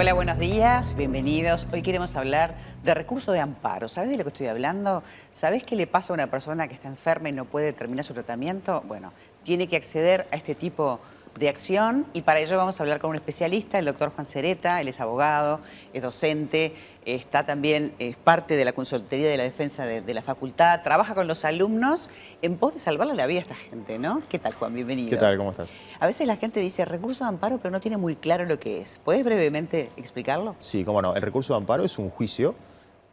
[0.00, 1.66] Hola, buenos días, bienvenidos.
[1.72, 2.54] Hoy queremos hablar
[2.84, 3.88] de recurso de amparo.
[3.88, 5.02] ¿Sabes de lo que estoy hablando?
[5.32, 8.14] ¿Sabes qué le pasa a una persona que está enferma y no puede terminar su
[8.14, 8.80] tratamiento?
[8.86, 11.00] Bueno, tiene que acceder a este tipo de
[11.46, 14.88] acción y para ello vamos a hablar con un especialista, el doctor Juan Cereta, él
[14.88, 15.60] es abogado,
[15.92, 16.72] es docente,
[17.04, 21.28] está también, es parte de la consultoría de la defensa de, la facultad, trabaja con
[21.28, 22.08] los alumnos
[22.40, 24.22] en pos de salvarle la vida a esta gente, ¿no?
[24.28, 24.74] ¿Qué tal, Juan?
[24.74, 25.10] Bienvenido.
[25.10, 25.36] ¿Qué tal?
[25.36, 25.74] ¿Cómo estás?
[26.00, 28.80] A veces la gente dice recurso de amparo, pero no tiene muy claro lo que
[28.80, 28.98] es.
[29.04, 30.56] ¿Puedes brevemente explicarlo?
[30.60, 31.14] Sí, cómo no.
[31.14, 32.54] El recurso de amparo es un juicio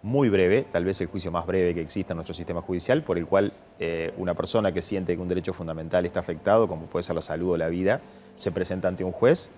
[0.05, 3.17] muy breve, tal vez el juicio más breve que exista en nuestro sistema judicial, por
[3.17, 7.01] el cual eh, una persona que siente que un derecho fundamental está afectado, como puede
[7.01, 8.01] ser la salud o la vida,
[8.35, 9.49] se presenta ante un juez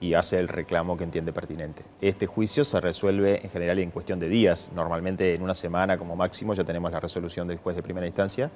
[0.00, 1.82] y hace el reclamo que entiende pertinente.
[2.00, 6.14] Este juicio se resuelve en general en cuestión de días, normalmente en una semana como
[6.14, 8.52] máximo ya tenemos la resolución del juez de primera instancia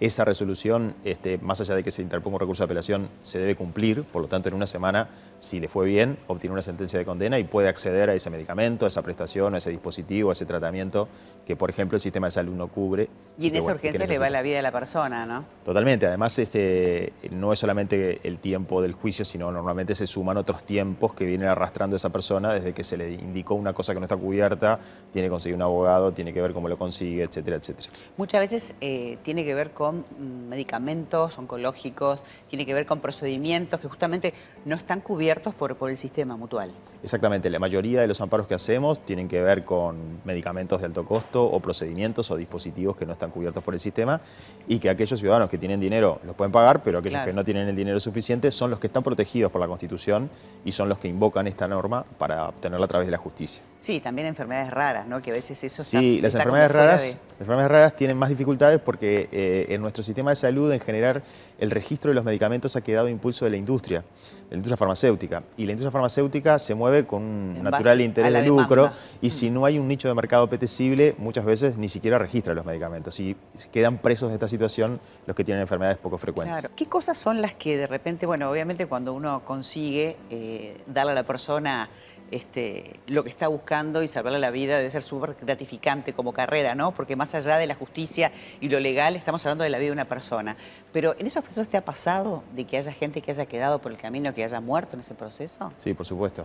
[0.00, 3.56] esa resolución, este, más allá de que se interponga un recurso de apelación, se debe
[3.56, 5.08] cumplir, por lo tanto en una semana,
[5.40, 8.84] si le fue bien, obtiene una sentencia de condena y puede acceder a ese medicamento,
[8.84, 11.08] a esa prestación, a ese dispositivo, a ese tratamiento
[11.46, 13.08] que, por ejemplo, el sistema de salud no cubre.
[13.38, 15.44] Y en esa urgencia le va la vida a la persona, ¿no?
[15.64, 16.06] Totalmente.
[16.06, 21.14] Además, este, no es solamente el tiempo del juicio, sino normalmente se suman otros tiempos
[21.14, 24.16] que vienen arrastrando esa persona desde que se le indicó una cosa que no está
[24.16, 24.80] cubierta,
[25.12, 27.90] tiene que conseguir un abogado, tiene que ver cómo lo consigue, etcétera, etcétera.
[28.16, 33.78] Muchas veces eh, tiene que ver con Mm, medicamentos oncológicos, tiene que ver con procedimientos
[33.80, 36.72] que justamente no están cubiertos por, por el sistema mutual.
[37.02, 41.04] Exactamente, la mayoría de los amparos que hacemos tienen que ver con medicamentos de alto
[41.04, 44.20] costo o procedimientos o dispositivos que no están cubiertos por el sistema
[44.66, 47.68] y que aquellos ciudadanos que tienen dinero los pueden pagar, pero aquellos que no tienen
[47.68, 50.30] el dinero suficiente son los que están protegidos por la Constitución
[50.64, 53.62] y son los que invocan esta norma para obtenerla a través de la justicia.
[53.78, 55.22] Sí, también enfermedades raras, ¿no?
[55.22, 59.28] Que a veces eso Sí, las enfermedades raras, las enfermedades raras tienen más dificultades porque
[59.32, 61.22] eh, nuestro sistema de salud en general
[61.58, 65.42] el registro de los medicamentos ha quedado impulso de la industria, de la industria farmacéutica.
[65.56, 69.64] Y la industria farmacéutica se mueve con un natural interés de lucro y si no
[69.64, 73.17] hay un nicho de mercado apetecible, muchas veces ni siquiera registra los medicamentos.
[73.20, 73.36] Y
[73.72, 76.58] quedan presos de esta situación los que tienen enfermedades poco frecuentes.
[76.58, 76.74] Claro.
[76.76, 81.14] ¿Qué cosas son las que de repente, bueno, obviamente cuando uno consigue eh, darle a
[81.14, 81.88] la persona
[82.30, 86.74] este, lo que está buscando y salvarle la vida debe ser súper gratificante como carrera,
[86.74, 86.92] ¿no?
[86.92, 89.92] Porque más allá de la justicia y lo legal, estamos hablando de la vida de
[89.92, 90.56] una persona.
[90.92, 93.92] Pero ¿en esos procesos te ha pasado de que haya gente que haya quedado por
[93.92, 95.72] el camino, que haya muerto en ese proceso?
[95.76, 96.44] Sí, por supuesto.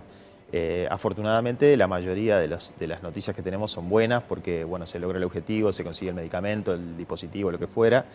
[0.55, 4.99] Eh, afortunadamente la mayoría de, de, las noticias que tenemos son buenas porque bueno, se
[4.99, 8.05] logra el objetivo, se consigue el medicamento, el dispositivo, lo que fuera.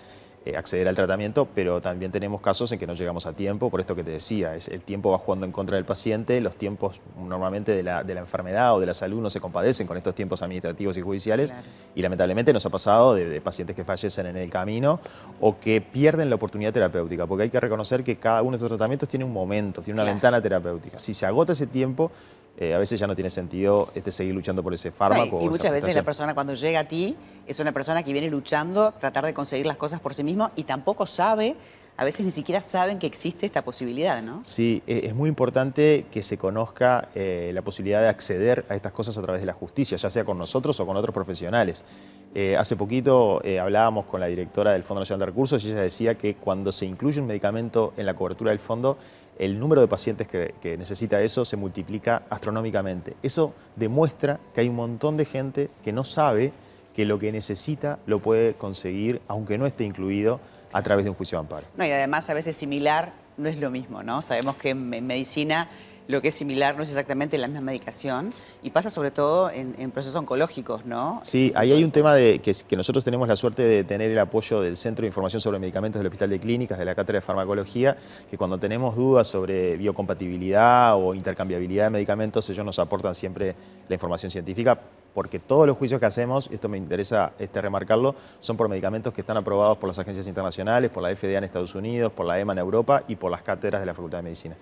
[0.45, 3.81] Eh, acceder al tratamiento, pero también tenemos casos en que no llegamos a tiempo, por
[3.81, 7.01] esto que te decía, es, el tiempo va jugando en contra del paciente, los tiempos
[7.19, 10.15] normalmente de la, de la enfermedad o de la salud no se compadecen con estos
[10.15, 11.53] tiempos administrativos y judiciales
[11.95, 15.01] y lamentablemente nos ha pasado de, pacientes que fallecen en el camino
[15.41, 18.69] o que pierden la oportunidad terapéutica, porque hay que reconocer que cada uno de estos
[18.69, 21.01] tratamientos tiene un momento, tiene una ventana terapéutica.
[21.01, 22.13] Si se agota ese tiempo,
[22.61, 25.41] eh, a veces ya no tiene sentido este, seguir luchando por ese fármaco.
[25.41, 28.93] y muchas veces la persona cuando llega a ti es una persona que viene luchando,
[28.93, 31.55] tratar de conseguir las cosas por sí mismo y tampoco sabe,
[31.99, 34.41] a veces ni siquiera saben que existe esta posibilidad, ¿no?
[34.45, 38.93] Sí, e, es muy importante que se conozca eh, la posibilidad de acceder a estas
[38.93, 41.85] cosas a través de la justicia, ya sea con nosotros o con otros profesionales.
[42.35, 46.17] Eh, hace poquito hablábamos con la directora del Fondo Nacional de Recursos y ella decía
[46.17, 48.97] que cuando se incluye un medicamento en la cobertura del fondo,
[49.39, 53.17] el número de pacientes que, necesita eso se multiplica astronómicamente.
[53.23, 56.53] Eso demuestra que hay un montón de gente que no sabe
[56.95, 60.41] que lo que necesita lo puede conseguir, aunque no esté incluido,
[60.73, 61.67] a través de un juicio de amparo.
[61.77, 64.23] No, y además a veces similar no es lo mismo, ¿no?
[64.23, 65.69] Sabemos que en medicina
[66.09, 68.33] lo que es similar no es exactamente la misma medicación
[68.63, 71.21] y pasa sobre todo en, procesos oncológicos, ¿no?
[71.23, 74.61] Sí, ahí hay un tema de que, nosotros tenemos la suerte de tener el apoyo
[74.61, 77.97] del Centro de Información sobre Medicamentos del Hospital de Clínicas, de la Cátedra de Farmacología,
[78.31, 83.55] que cuando tenemos dudas sobre biocompatibilidad o intercambiabilidad de medicamentos, ellos nos aportan siempre
[83.89, 84.81] la información científica
[85.15, 89.23] porque todos los juicios que hacemos, esto me interesa este, remarcarlo, son por medicamentos que
[89.23, 92.53] están aprobados por las agencias internacionales, por la FDA en Estados Unidos, por la EMA
[92.53, 94.55] en Europa y por las cátedras de la Facultad de Medicina.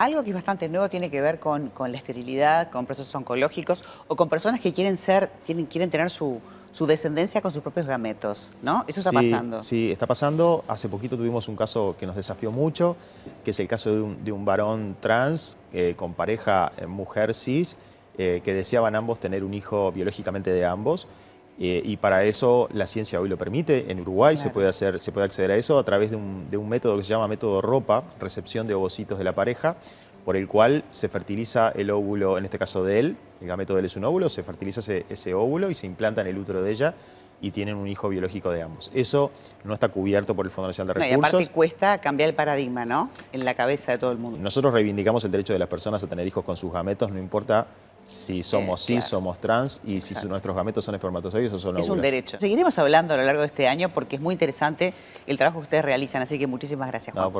[0.00, 4.16] Algo que es bastante nuevo tiene que ver con, la esterilidad, con procesos oncológicos o
[4.16, 6.40] con personas que quieren ser, quieren, quieren tener su,
[6.86, 8.82] descendencia con sus propios gametos, ¿no?
[8.88, 9.62] Eso está pasando.
[9.62, 10.64] Sí, está pasando.
[10.68, 12.96] Hace poquito tuvimos un caso que nos desafió mucho,
[13.44, 17.76] que es el caso de un, varón trans eh, con pareja eh, mujer cis,
[18.16, 21.08] eh, que deseaban ambos tener un hijo biológicamente de ambos.
[21.62, 23.90] Y para eso la ciencia hoy lo permite.
[23.92, 26.56] En Uruguay se, puede hacer, se puede acceder a eso a través de un, de
[26.56, 29.76] un método que se llama método ropa, recepción de ovocitos de la pareja,
[30.24, 33.80] por el cual se fertiliza el óvulo, en este caso de él, el gameto de
[33.80, 36.70] él es un óvulo, se fertiliza ese, óvulo y se implanta en el útero de
[36.70, 36.94] ella
[37.42, 38.90] y tienen un hijo biológico de ambos.
[38.94, 39.30] Eso
[39.64, 41.32] no está cubierto por el Fondo Nacional de Recursos.
[41.32, 43.10] y aparte cuesta cambiar el paradigma, ¿no?
[43.32, 44.38] En la cabeza de todo el mundo.
[44.38, 47.66] Nosotros reivindicamos el derecho de las personas a tener hijos con sus gametos, no importa
[48.10, 49.02] si somos claro.
[49.02, 52.38] somos trans y si nuestros gametos son espermatozoides o son Es un derecho.
[52.38, 54.92] Seguiremos hablando a lo largo de este año porque es muy interesante
[55.26, 57.28] el trabajo que ustedes realizan, así que muchísimas gracias, No, Juan.